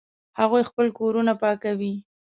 [0.39, 1.93] هغوی خپلې کورونه پاکوي